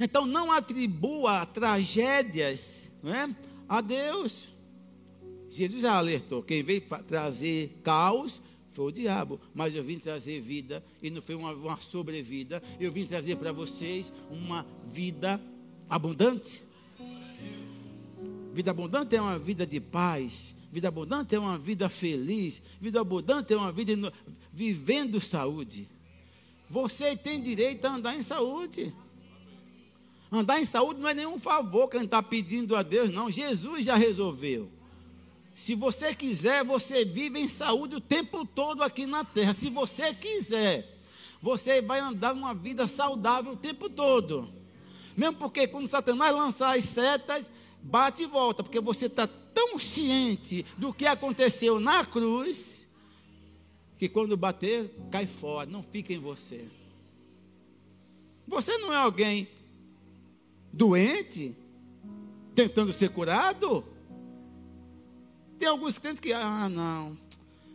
[0.00, 3.36] Então não atribua tragédias não é,
[3.68, 4.48] a Deus.
[5.48, 8.42] Jesus já alertou: quem veio trazer caos
[8.76, 12.92] foi o diabo, mas eu vim trazer vida, e não foi uma, uma sobrevida, eu
[12.92, 15.40] vim trazer para vocês uma vida
[15.88, 16.62] abundante.
[18.52, 23.54] Vida abundante é uma vida de paz, vida abundante é uma vida feliz, vida abundante
[23.54, 24.12] é uma vida
[24.52, 25.88] vivendo saúde.
[26.68, 28.94] Você tem direito a andar em saúde.
[30.30, 33.30] Andar em saúde não é nenhum favor que a gente está pedindo a Deus, não.
[33.30, 34.75] Jesus já resolveu.
[35.56, 39.54] Se você quiser, você vive em saúde o tempo todo aqui na terra.
[39.54, 41.00] Se você quiser,
[41.40, 44.52] você vai andar uma vida saudável o tempo todo.
[45.16, 47.50] Mesmo porque quando Satanás lançar as setas,
[47.82, 52.86] bate e volta, porque você está tão ciente do que aconteceu na cruz,
[53.96, 56.68] que quando bater, cai fora, não fica em você.
[58.46, 59.48] Você não é alguém
[60.70, 61.56] doente,
[62.54, 63.95] tentando ser curado?
[65.58, 67.16] Tem alguns crentes que, ah, não,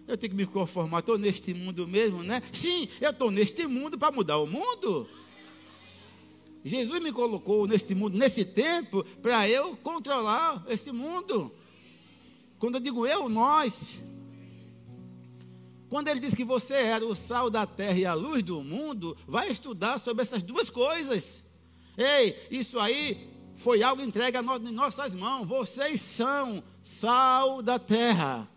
[0.08, 2.42] eu tenho que me conformar, estou neste mundo mesmo, né?
[2.52, 5.08] Sim, eu estou neste mundo para mudar o mundo.
[6.64, 11.52] Jesus me colocou neste mundo, nesse tempo, para eu controlar esse mundo.
[12.60, 13.98] Quando eu digo eu, nós.
[15.90, 19.18] Quando ele diz que você era o sal da terra e a luz do mundo,
[19.28, 21.44] vai estudar sobre essas duas coisas.
[21.98, 25.48] Ei, isso aí foi algo entregue a nós, em nossas mãos.
[25.48, 28.48] Vocês são sal da terra.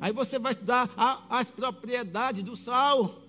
[0.00, 3.22] Aí você vai estudar a, as propriedades do sal.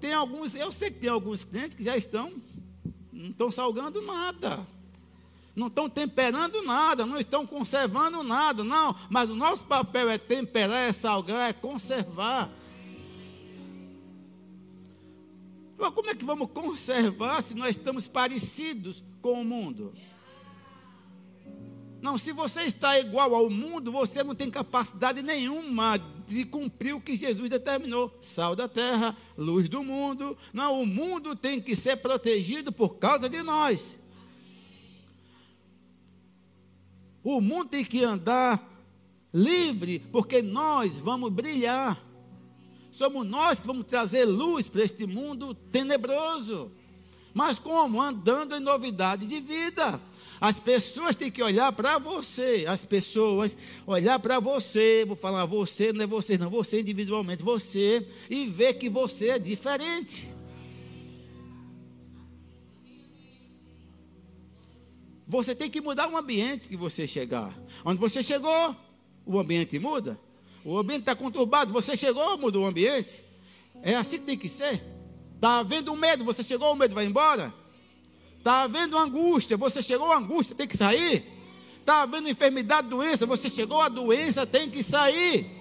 [0.00, 2.32] Tem alguns, eu sei que tem alguns crentes que já estão,
[3.12, 4.66] não estão salgando nada.
[5.54, 8.96] Não estão temperando nada, não estão conservando nada, não.
[9.10, 12.50] Mas o nosso papel é temperar, é salgar, é conservar.
[15.76, 19.92] Mas como é que vamos conservar se nós estamos parecidos com o mundo?
[22.00, 27.00] Não, se você está igual ao mundo, você não tem capacidade nenhuma de cumprir o
[27.00, 28.18] que Jesus determinou.
[28.22, 30.36] Sal da terra, luz do mundo.
[30.52, 33.96] Não, o mundo tem que ser protegido por causa de nós.
[37.22, 38.66] O mundo tem que andar
[39.32, 42.02] livre, porque nós vamos brilhar.
[42.90, 46.72] Somos nós que vamos trazer luz para este mundo tenebroso.
[47.34, 48.00] Mas como?
[48.00, 50.00] Andando em novidade de vida.
[50.40, 52.64] As pessoas têm que olhar para você.
[52.66, 55.04] As pessoas olhar para você.
[55.06, 56.48] Vou falar você, não é você, não.
[56.48, 58.06] Você individualmente, você.
[58.30, 60.26] E ver que você é diferente.
[65.26, 67.56] Você tem que mudar o ambiente que você chegar.
[67.84, 68.74] Onde você chegou,
[69.24, 70.18] o ambiente muda.
[70.64, 73.22] O ambiente está conturbado, você chegou, mudou o ambiente.
[73.82, 74.82] É assim que tem que ser.
[75.36, 77.54] Está havendo medo, você chegou, o medo vai embora.
[78.40, 81.30] Está havendo angústia, você chegou, a angústia tem que sair.
[81.78, 85.60] Está havendo enfermidade, doença, você chegou, a doença tem que sair.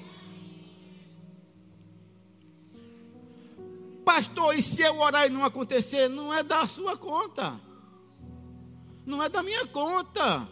[4.05, 6.07] Pastor, e se eu orar e não acontecer?
[6.07, 7.59] Não é da sua conta.
[9.05, 10.47] Não é da minha conta.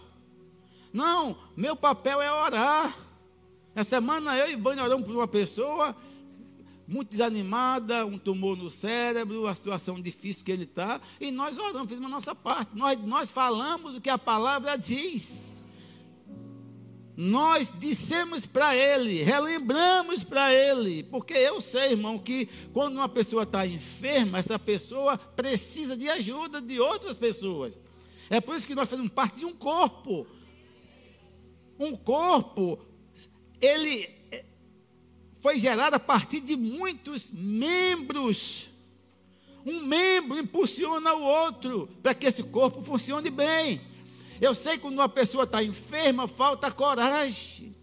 [0.92, 2.94] Não, meu papel é orar.
[3.74, 5.96] Essa semana eu e Vânia oramos por uma pessoa
[6.88, 11.90] muito desanimada, um tumor no cérebro, a situação difícil que ele está, e nós oramos,
[11.90, 12.76] fizemos a nossa parte.
[12.76, 15.62] Nós, nós falamos o que a palavra diz.
[17.16, 23.44] Nós dissemos para ele, relembramos para ele, porque eu sei, irmão, que quando uma pessoa
[23.44, 27.78] está enferma, essa pessoa precisa de ajuda de outras pessoas.
[28.30, 30.28] É por isso que nós fazemos parte de um corpo.
[31.80, 32.80] Um corpo
[33.60, 34.17] ele
[35.48, 38.68] foi gerado a partir de muitos membros.
[39.66, 43.80] Um membro impulsiona o outro para que esse corpo funcione bem.
[44.42, 47.74] Eu sei que quando uma pessoa está enferma, falta coragem.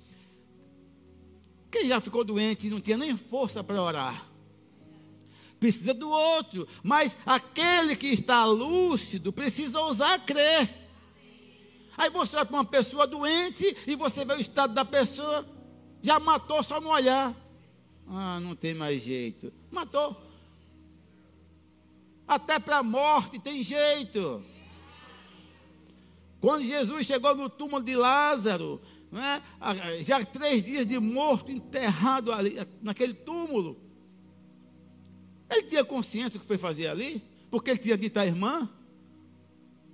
[1.73, 4.29] Quem já ficou doente e não tinha nem força para orar?
[5.59, 10.69] precisa do outro, mas aquele que está lúcido precisa ousar crer.
[11.97, 15.49] Aí você olha para uma pessoa doente e você vê o estado da pessoa,
[16.03, 17.35] já matou só no olhar.
[18.07, 19.53] Ah, não tem mais jeito.
[19.71, 20.17] Matou.
[22.27, 24.43] Até para a morte tem jeito.
[26.41, 29.43] Quando Jesus chegou no túmulo de Lázaro, né,
[30.01, 33.81] já três dias de morto, enterrado ali, naquele túmulo,
[35.51, 37.23] ele tinha consciência do que foi fazer ali?
[37.51, 38.69] Porque ele tinha dito à irmã: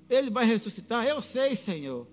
[0.09, 1.07] Ele vai ressuscitar.
[1.07, 2.07] Eu sei, Senhor.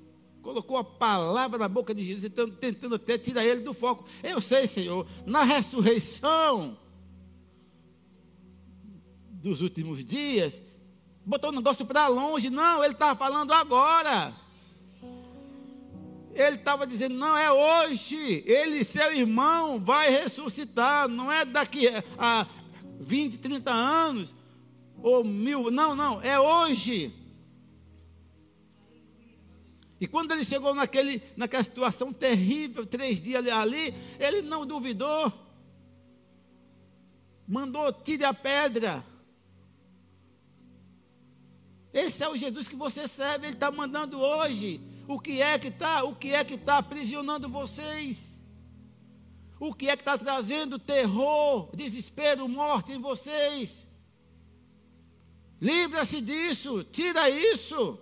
[0.47, 4.05] Colocou a palavra na boca de Jesus, tentando, tentando até tirar ele do foco.
[4.23, 5.05] Eu sei, Senhor.
[5.25, 6.77] Na ressurreição
[9.29, 10.61] dos últimos dias,
[11.25, 12.49] botou o negócio para longe.
[12.49, 14.33] Não, ele estava falando agora.
[16.33, 18.41] Ele estava dizendo, não, é hoje.
[18.47, 21.09] Ele, seu irmão, vai ressuscitar.
[21.09, 22.47] Não é daqui a
[23.01, 24.33] 20, 30 anos,
[25.03, 27.13] ou mil, não, não, é hoje.
[29.99, 35.33] E quando ele chegou naquele, naquela situação terrível, três dias ali, ele não duvidou.
[37.47, 39.03] Mandou, tire a pedra.
[41.91, 44.79] Esse é o Jesus que você serve, ele está mandando hoje.
[45.07, 46.03] O que é que está?
[46.03, 48.37] O que é que está aprisionando vocês?
[49.59, 53.87] O que é que está trazendo terror, desespero, morte em vocês?
[55.59, 57.99] Livra-se disso, tira isso.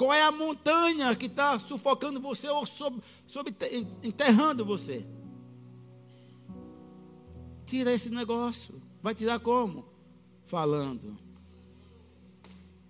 [0.00, 3.54] Qual é a montanha que está sufocando você ou sob, sob,
[4.02, 5.04] enterrando você?
[7.66, 8.80] Tira esse negócio.
[9.02, 9.84] Vai tirar como?
[10.46, 11.18] Falando.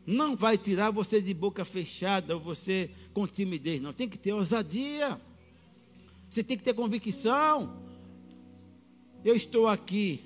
[0.06, 3.92] Não vai tirar você de boca fechada ou você com timidez, não.
[3.92, 5.20] Tem que ter ousadia.
[6.28, 7.82] Você tem que ter convicção.
[9.24, 10.24] Eu estou aqui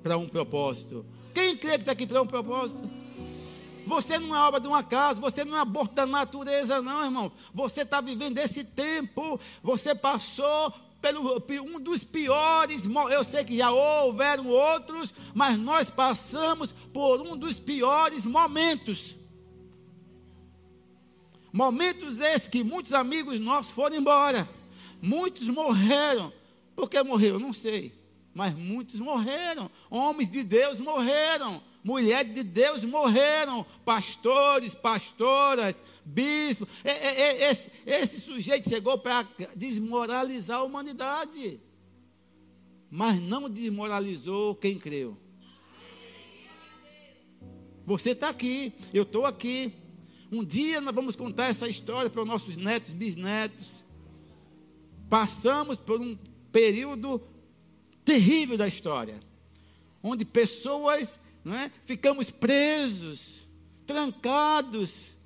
[0.00, 1.04] para um propósito.
[1.34, 2.88] Quem crê que está aqui para um propósito?
[3.86, 7.32] Você não é obra de um acaso, você não é aborto da natureza, não, irmão.
[7.54, 13.70] Você está vivendo esse tempo, você passou pelo um dos piores, eu sei que já
[13.70, 19.14] houveram outros, mas nós passamos por um dos piores momentos.
[21.52, 24.48] Momentos esses que muitos amigos nossos foram embora.
[25.00, 26.32] Muitos morreram.
[26.74, 27.38] Por que morreu?
[27.38, 27.94] Não sei.
[28.34, 29.70] Mas muitos morreram.
[29.88, 31.62] Homens de Deus morreram.
[31.86, 33.64] Mulheres de Deus morreram.
[33.84, 36.66] Pastores, pastoras, bispos.
[36.84, 41.60] Esse, esse sujeito chegou para desmoralizar a humanidade.
[42.90, 45.16] Mas não desmoralizou quem creu.
[47.84, 49.72] Você está aqui, eu estou aqui.
[50.32, 53.84] Um dia nós vamos contar essa história para os nossos netos, bisnetos.
[55.08, 56.18] Passamos por um
[56.50, 57.22] período
[58.04, 59.20] terrível da história,
[60.02, 61.20] onde pessoas
[61.54, 63.46] é, ficamos presos,
[63.86, 65.16] trancados.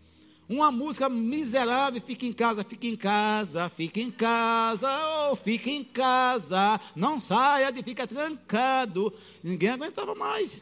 [0.48, 4.88] Uma música miserável, fica em casa, fica em casa, fica em casa,
[5.30, 9.12] oh, fica em casa, não saia de fica trancado.
[9.44, 10.58] Ninguém aguentava mais.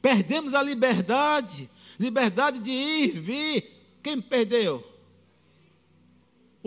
[0.00, 1.68] Perdemos a liberdade,
[2.00, 3.98] liberdade de ir, vir.
[4.02, 4.96] Quem perdeu?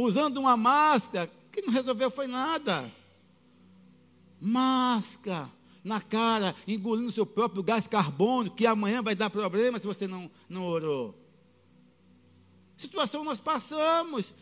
[0.01, 2.89] usando uma máscara, que não resolveu foi nada.
[4.39, 5.49] Máscara
[5.83, 10.29] na cara, engolindo seu próprio gás carbônico, que amanhã vai dar problema se você não,
[10.47, 11.15] não orou.
[12.77, 14.33] Situação nós passamos.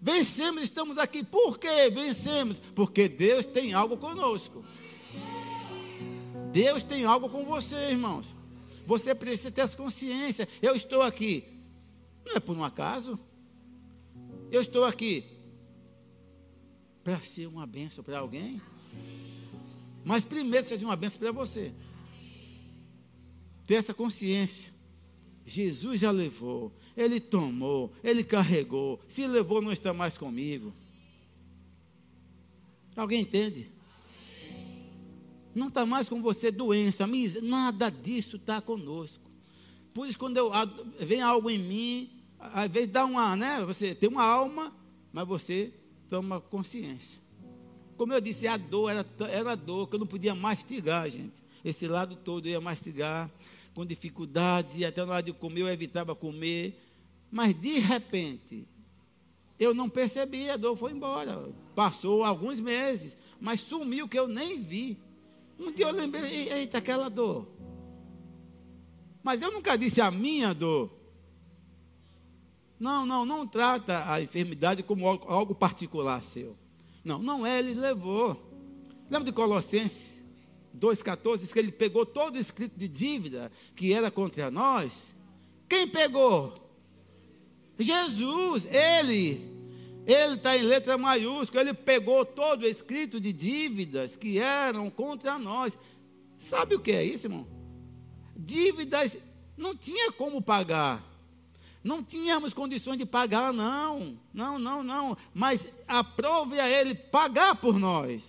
[0.00, 1.24] Vencemos, estamos aqui.
[1.24, 2.60] Por que vencemos?
[2.74, 4.64] Porque Deus tem algo conosco.
[6.52, 8.34] Deus tem algo com você, irmãos.
[8.86, 10.48] Você precisa ter essa consciência.
[10.62, 11.44] Eu estou aqui.
[12.24, 13.18] Não é por um acaso.
[14.50, 15.24] Eu estou aqui
[17.04, 18.60] para ser uma benção para alguém.
[20.04, 21.72] Mas primeiro seja uma benção para você.
[23.66, 24.72] Ter essa consciência.
[25.44, 29.00] Jesus já levou, Ele tomou, Ele carregou.
[29.08, 30.74] Se levou, não está mais comigo.
[32.94, 33.70] Alguém entende?
[35.54, 37.06] Não está mais com você doença,
[37.42, 39.28] nada disso está conosco.
[39.94, 40.52] Por isso, quando eu,
[41.00, 43.64] vem algo em mim, às vezes dá uma, né?
[43.64, 44.72] Você tem uma alma,
[45.12, 45.72] mas você
[46.08, 47.18] toma consciência.
[47.98, 51.42] Como eu disse, a dor era, era dor, que eu não podia mastigar, gente.
[51.64, 53.28] Esse lado todo eu ia mastigar,
[53.74, 56.80] com dificuldade, até na hora de comer eu evitava comer.
[57.28, 58.64] Mas de repente,
[59.58, 61.52] eu não percebi, a dor foi embora.
[61.74, 64.96] Passou alguns meses, mas sumiu que eu nem vi.
[65.58, 67.48] Um dia eu lembrei, eita, aquela dor.
[69.24, 70.88] Mas eu nunca disse a minha dor.
[72.78, 76.56] Não, não, não trata a enfermidade como algo particular seu.
[77.04, 78.40] Não, não é, ele levou.
[79.10, 80.18] Lembra de Colossenses
[80.78, 84.92] 2,14 diz que ele pegou todo o escrito de dívida que era contra nós.
[85.68, 86.54] Quem pegou?
[87.78, 89.56] Jesus, ele.
[90.06, 95.38] Ele está em letra maiúscula, ele pegou todo o escrito de dívidas que eram contra
[95.38, 95.76] nós.
[96.38, 97.46] Sabe o que é isso, irmão?
[98.34, 99.18] Dívidas
[99.54, 101.04] não tinha como pagar.
[101.82, 104.18] Não tínhamos condições de pagar, não.
[104.32, 105.16] Não, não, não.
[105.32, 108.24] Mas aprove a ele pagar por nós.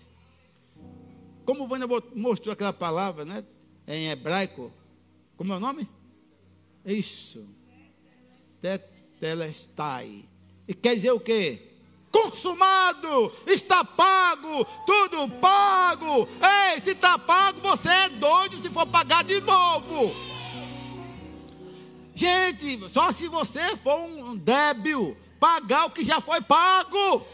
[1.45, 3.43] Como Vânia mostrou aquela palavra, né?
[3.87, 4.71] Em hebraico.
[5.35, 5.89] Como é o nome?
[6.85, 7.45] Isso.
[8.61, 10.25] Tetelestai.
[10.67, 11.69] E quer dizer o quê?
[12.11, 16.27] consumado, está pago, tudo pago.
[16.41, 20.13] Ei, se está pago, você é doido se for pagar de novo.
[22.19, 27.25] Gente, só se você for um débil, pagar o que já foi pago.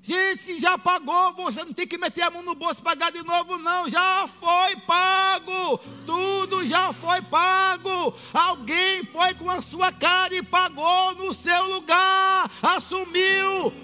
[0.00, 3.12] Gente, se já pagou, você não tem que meter a mão no bolso e pagar
[3.12, 3.90] de novo, não.
[3.90, 5.76] Já foi pago.
[6.06, 8.14] Tudo já foi pago.
[8.32, 12.50] Alguém foi com a sua cara e pagou no seu lugar.
[12.62, 13.74] Assumiu.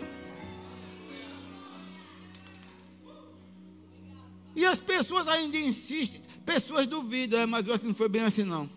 [4.54, 6.25] E as pessoas ainda insistem.
[6.46, 8.70] Pessoas duvidam, é, mas eu acho que não foi bem assim, não.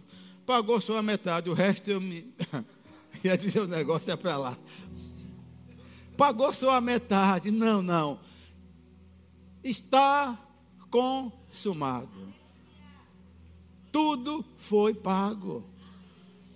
[0.45, 2.33] Pagou só a metade, o resto eu me.
[3.23, 4.57] Ia dizer o negócio é para lá
[6.19, 7.49] pagou só a metade.
[7.49, 8.19] Não, não.
[9.63, 10.37] Está
[10.91, 12.09] consumado.
[13.89, 15.63] Tudo foi pago.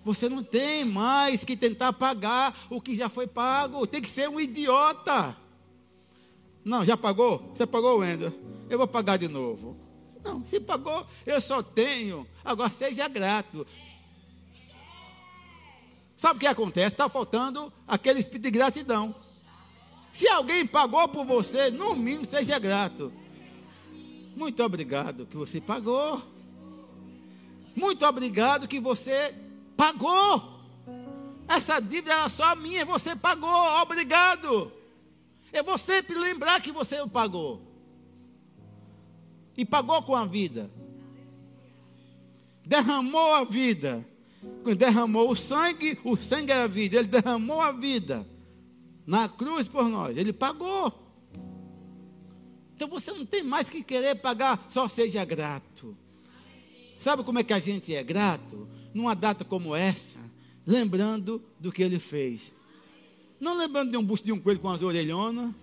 [0.04, 3.86] Você não tem mais que tentar pagar o que já foi pago.
[3.86, 5.34] Tem que ser um idiota.
[6.62, 7.54] Não, já pagou?
[7.56, 8.34] Você pagou, Wendel?
[8.68, 9.78] Eu vou pagar de novo.
[10.24, 12.26] Não, se pagou, eu só tenho.
[12.42, 13.66] Agora seja grato.
[16.16, 16.94] Sabe o que acontece?
[16.94, 19.14] Está faltando aquele espírito de gratidão.
[20.14, 23.12] Se alguém pagou por você, no mínimo seja grato.
[24.34, 26.22] Muito obrigado que você pagou.
[27.76, 29.34] Muito obrigado que você
[29.76, 30.54] pagou.
[31.46, 33.82] Essa dívida era só minha, você pagou.
[33.82, 34.72] Obrigado.
[35.52, 37.73] Eu vou sempre lembrar que você pagou.
[39.56, 40.70] E pagou com a vida.
[42.64, 44.06] Derramou a vida.
[44.76, 46.98] Derramou o sangue, o sangue era a vida.
[46.98, 48.26] Ele derramou a vida
[49.06, 50.16] na cruz por nós.
[50.16, 50.92] Ele pagou.
[52.74, 55.96] Então você não tem mais que querer pagar, só seja grato.
[56.98, 58.68] Sabe como é que a gente é grato?
[58.92, 60.18] Numa data como essa,
[60.66, 62.52] lembrando do que ele fez.
[63.38, 65.54] Não lembrando de um busto de um coelho com as orelhonas.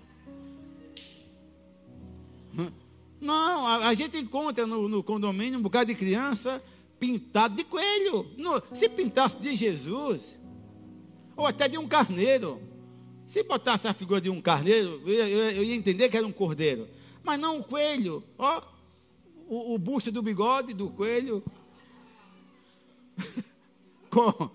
[3.22, 6.62] Não, a, a gente encontra no, no, condomínio um bocado de criança
[7.00, 8.26] pintado de coelho.
[8.36, 10.36] No, se pintasse de Jesus,
[11.36, 12.60] ou até de um carneiro,
[13.28, 16.32] se botasse a figura de um carneiro, eu, eu, eu ia entender que era um
[16.32, 16.90] cordeiro.
[17.24, 18.24] Mas não um coelho.
[18.40, 18.64] Ó,
[19.48, 21.44] o, o busto do bigode do coelho.
[24.10, 24.50] Com,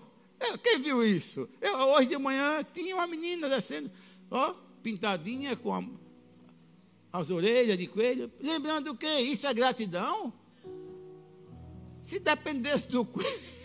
[0.61, 1.47] quem viu isso?
[1.61, 3.89] Eu, hoje de manhã tinha uma menina descendo,
[4.29, 4.53] ó,
[4.83, 5.83] pintadinha com a,
[7.17, 8.31] as orelhas de coelho.
[8.39, 9.19] Lembrando o quê?
[9.19, 10.33] Isso é gratidão?
[12.03, 13.57] Se dependesse do coelho.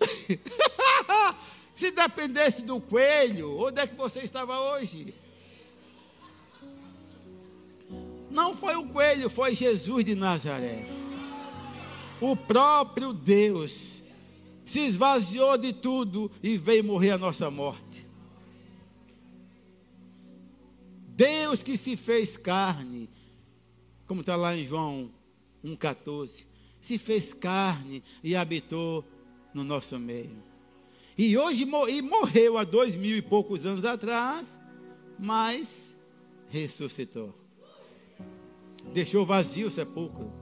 [1.74, 5.14] Se dependesse do coelho, onde é que você estava hoje?
[8.30, 10.86] Não foi o coelho, foi Jesus de Nazaré.
[12.20, 14.02] O próprio Deus
[14.64, 17.91] se esvaziou de tudo e veio morrer a nossa morte.
[21.22, 23.08] Deus que se fez carne,
[24.08, 25.08] como está lá em João
[25.64, 26.44] 1,14,
[26.80, 29.04] se fez carne e habitou
[29.54, 30.42] no nosso meio.
[31.16, 34.58] E hoje e morreu há dois mil e poucos anos atrás,
[35.16, 35.96] mas
[36.48, 37.32] ressuscitou.
[38.92, 40.32] Deixou vazio o sepulcro.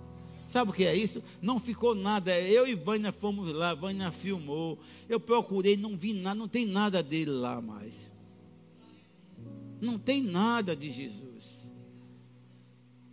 [0.48, 1.22] Sabe o que é isso?
[1.42, 2.40] Não ficou nada.
[2.40, 4.78] Eu e Vânia fomos lá, Vânia filmou.
[5.10, 8.09] Eu procurei, não vi nada, não tem nada dele lá mais.
[9.80, 11.60] Não tem nada de Jesus.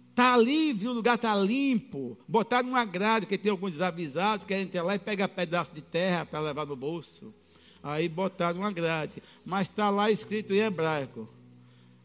[0.09, 2.17] Está livre, o lugar está limpo.
[2.27, 5.81] Botar numa grade, porque tem alguns desavisados que querem entrar lá e pega pedaço de
[5.81, 7.31] terra para levar no bolso.
[7.83, 9.21] Aí botaram uma grade.
[9.45, 11.29] Mas está lá escrito em hebraico.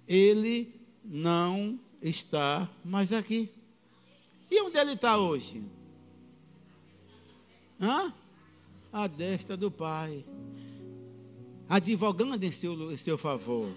[0.07, 3.51] Ele não está mais aqui.
[4.51, 5.63] E onde ele está hoje?
[7.81, 8.13] Hã?
[8.93, 10.23] A destra do Pai.
[11.67, 13.73] Advogando em seu, em seu favor.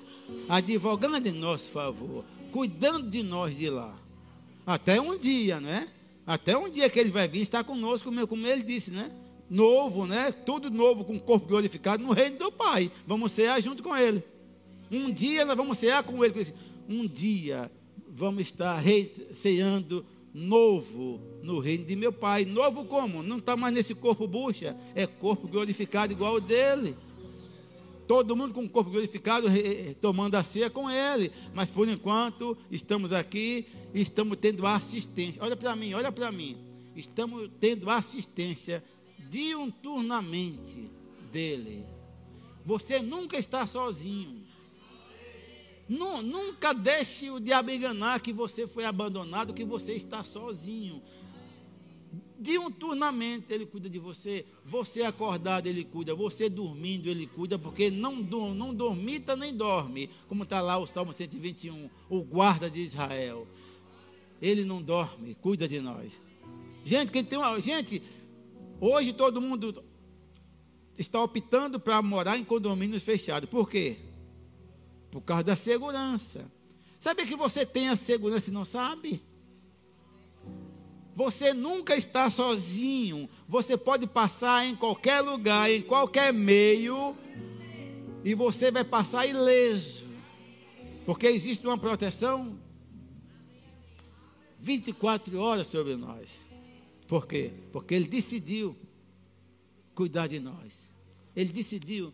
[0.48, 2.24] Advogando em nosso favor.
[2.52, 3.96] Cuidando de nós de lá.
[4.66, 5.88] Até um dia, né?
[6.26, 9.12] Até um dia que ele vai vir estar conosco, como ele disse, né?
[9.50, 10.32] Novo, né?
[10.32, 12.92] Tudo novo, com o corpo glorificado no reino do Pai.
[13.06, 14.24] Vamos ser junto com ele.
[14.92, 16.54] Um dia nós vamos cear com ele.
[16.90, 17.72] Um dia
[18.08, 18.82] vamos estar
[19.34, 22.44] ceando novo no reino de meu Pai.
[22.46, 23.22] Novo como?
[23.22, 26.96] Não está mais nesse corpo bucha, é corpo glorificado igual o dele.
[28.08, 29.48] Todo mundo com o corpo glorificado,
[30.00, 31.32] tomando a ceia com ele.
[31.54, 35.42] Mas por enquanto, estamos aqui e estamos tendo assistência.
[35.44, 36.58] Olha para mim, olha para mim.
[36.96, 38.84] Estamos tendo assistência
[39.30, 40.90] diuturnamente
[41.32, 41.86] dele.
[42.66, 44.46] Você nunca está sozinho.
[45.88, 51.02] Nunca deixe o diabo enganar que você foi abandonado, que você está sozinho.
[52.46, 54.46] Diuturnamente ele cuida de você.
[54.64, 56.14] Você acordado, ele cuida.
[56.14, 57.58] Você dormindo, ele cuida.
[57.58, 60.12] Porque não, não dormita nem dorme.
[60.28, 61.90] Como está lá o Salmo 121.
[62.08, 63.48] O guarda de Israel.
[64.40, 66.14] Ele não dorme, cuida de nós.
[66.84, 67.60] Gente, quem tem uma.
[67.60, 68.04] Gente,
[68.80, 69.84] hoje todo mundo
[70.96, 73.50] está optando para morar em condomínios fechados.
[73.50, 73.98] Por quê?
[75.10, 76.46] Por causa da segurança.
[77.00, 79.24] Sabe que você tem a segurança e não sabe?
[81.16, 83.30] Você nunca está sozinho.
[83.48, 87.16] Você pode passar em qualquer lugar, em qualquer meio,
[88.24, 90.06] e você vai passar ileso.
[91.06, 92.60] Porque existe uma proteção
[94.60, 96.40] 24 horas sobre nós.
[97.08, 97.54] Por quê?
[97.72, 98.76] Porque Ele decidiu
[99.94, 100.92] cuidar de nós.
[101.36, 102.14] Ele decidiu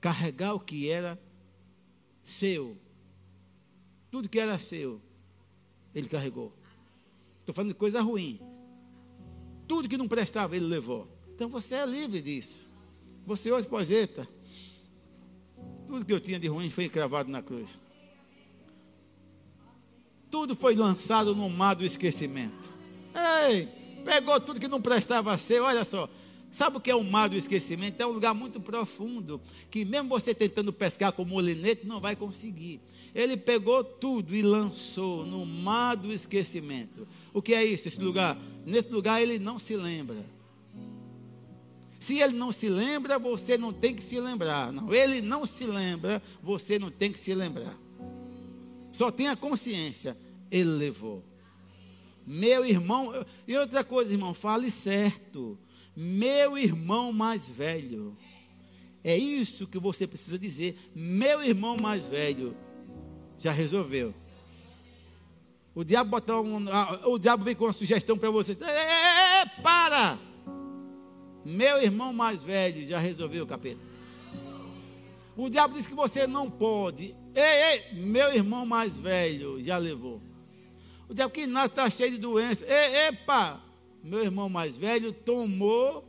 [0.00, 1.20] carregar o que era
[2.24, 2.76] seu.
[4.10, 5.00] Tudo que era seu,
[5.94, 6.52] ele carregou.
[7.46, 8.40] Estou falando de coisa ruim.
[9.68, 11.06] Tudo que não prestava, ele levou.
[11.32, 12.58] Então você é livre disso.
[13.24, 14.26] Você hoje, poseta.
[15.86, 17.80] Tudo que eu tinha de ruim foi cravado na cruz.
[20.28, 22.68] Tudo foi lançado no mar do esquecimento.
[23.14, 23.68] Ei,
[24.04, 26.10] pegou tudo que não prestava a ser, olha só.
[26.56, 28.00] Sabe o que é o mar do esquecimento?
[28.00, 29.38] É um lugar muito profundo,
[29.70, 32.80] que mesmo você tentando pescar com molinete, não vai conseguir.
[33.14, 37.06] Ele pegou tudo e lançou no mar do esquecimento.
[37.34, 38.38] O que é isso, esse lugar?
[38.64, 40.24] Nesse lugar ele não se lembra.
[42.00, 44.72] Se ele não se lembra, você não tem que se lembrar.
[44.72, 47.78] Não, ele não se lembra, você não tem que se lembrar.
[48.92, 50.16] Só tenha consciência,
[50.50, 51.22] ele levou.
[52.26, 53.12] Meu irmão,
[53.46, 55.58] e outra coisa, irmão, fale certo
[55.96, 58.16] meu irmão mais velho.
[59.02, 60.78] É isso que você precisa dizer.
[60.94, 62.56] Meu irmão mais velho
[63.38, 64.12] já resolveu.
[65.74, 66.66] O diabo botar um,
[67.04, 68.56] o diabo vem com uma sugestão para você.
[68.60, 70.18] É, é, para!
[71.44, 73.80] Meu irmão mais velho já resolveu capeta.
[75.36, 77.14] O diabo diz que você não pode.
[77.34, 80.20] Ei, ei, meu irmão mais velho já levou.
[81.08, 82.64] O diabo que nasce está cheio de doença.
[82.66, 83.60] Ei, epa,
[84.06, 86.04] meu irmão mais velho tomou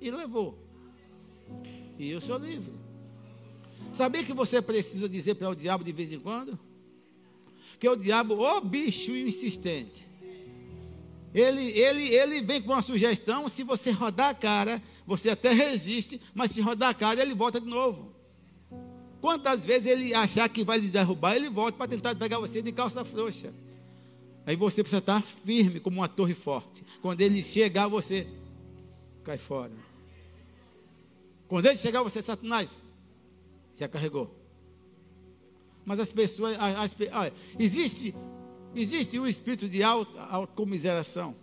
[0.00, 0.58] e levou.
[1.98, 2.72] E eu sou livre.
[3.92, 6.58] Sabia que você precisa dizer para o diabo de vez em quando?
[7.78, 10.04] Que o diabo, ô bicho insistente.
[11.32, 16.20] Ele, ele, ele vem com uma sugestão, se você rodar a cara, você até resiste,
[16.34, 18.12] mas se rodar a cara, ele volta de novo.
[19.20, 22.72] Quantas vezes ele achar que vai lhe derrubar, ele volta para tentar pegar você de
[22.72, 23.54] calça frouxa.
[24.46, 26.84] Aí você precisa estar firme como uma torre forte.
[27.00, 28.26] Quando ele chegar, você
[29.22, 29.72] cai fora.
[31.48, 32.82] Quando ele chegar, você, Satanás,
[33.74, 34.34] já carregou.
[35.84, 38.14] Mas as pessoas, as, as, olha, existe,
[38.74, 41.34] existe um espírito de autocomiseração.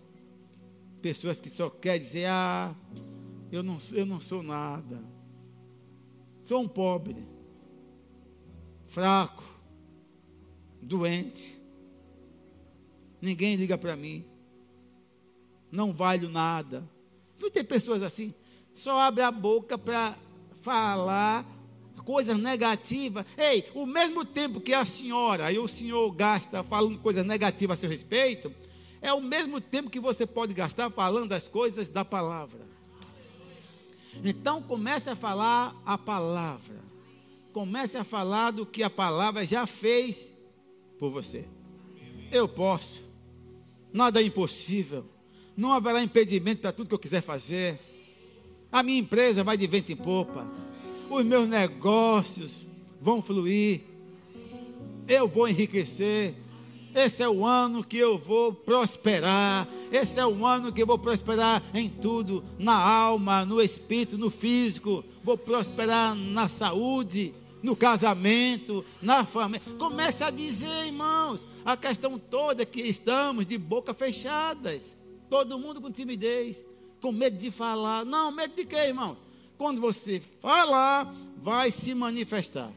[1.01, 2.75] Pessoas que só querem dizer, ah,
[3.51, 5.03] eu não, eu não sou nada.
[6.43, 7.27] Sou um pobre,
[8.87, 9.43] fraco,
[10.81, 11.60] doente
[13.21, 14.25] ninguém liga para mim,
[15.71, 16.83] não valho nada.
[17.39, 18.33] Não tem pessoas assim,
[18.73, 20.17] só abre a boca para
[20.61, 21.45] falar
[22.05, 23.25] coisas negativas.
[23.37, 27.81] Ei, o mesmo tempo que a senhora e o senhor gasta falando coisas negativas a
[27.81, 28.53] seu respeito,
[29.01, 32.61] é o mesmo tempo que você pode gastar falando as coisas da palavra.
[34.23, 36.79] Então comece a falar a palavra.
[37.53, 40.31] Comece a falar do que a palavra já fez
[40.99, 41.47] por você.
[42.31, 43.03] Eu posso
[43.93, 45.05] nada é impossível,
[45.55, 47.79] não haverá impedimento para tudo que eu quiser fazer.
[48.71, 50.47] A minha empresa vai de vento em popa,
[51.09, 52.65] os meus negócios
[53.01, 53.81] vão fluir,
[55.07, 56.35] eu vou enriquecer.
[56.93, 59.67] Esse é o ano que eu vou prosperar.
[59.91, 64.29] Esse é o ano que eu vou prosperar em tudo, na alma, no espírito, no
[64.29, 65.03] físico.
[65.23, 69.61] Vou prosperar na saúde, no casamento, na família.
[69.77, 74.95] Comece a dizer, irmãos, a questão toda é que estamos de boca fechadas.
[75.29, 76.65] Todo mundo com timidez,
[76.99, 78.05] com medo de falar.
[78.05, 79.17] Não, medo de quê, irmão?
[79.57, 82.71] Quando você falar, vai se manifestar.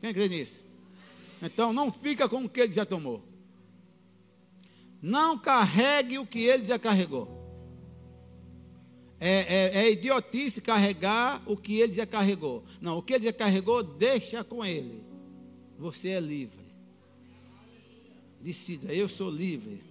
[0.00, 0.64] Quem crê nisso?
[1.42, 3.22] Então não fica com o que ele já tomou.
[5.02, 7.35] Não carregue o que ele já carregou.
[9.18, 12.62] É, é, é, idiotice carregar o que ele já carregou.
[12.80, 15.02] Não, o que ele já carregou, deixa com ele.
[15.78, 16.66] Você é livre.
[18.40, 19.82] Decida, eu sou livre.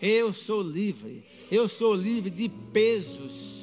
[0.00, 1.24] Eu sou livre.
[1.50, 3.60] Eu sou livre de pesos.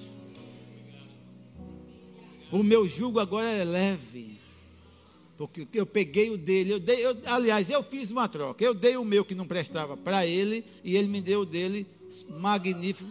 [2.52, 4.38] O meu jugo agora é leve.
[5.38, 6.74] Porque eu peguei o dele.
[6.74, 8.64] Eu dei, eu, aliás, eu fiz uma troca.
[8.64, 10.66] Eu dei o meu que não prestava para ele.
[10.84, 11.88] E ele me deu o dele
[12.30, 13.10] magnífico.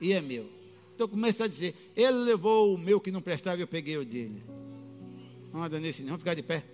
[0.00, 0.55] E é meu.
[0.96, 4.04] Então começa a dizer: Ele levou o meu que não prestava e eu peguei o
[4.04, 4.42] dele.
[5.52, 6.64] Anda nesse, vamos ficar de pé.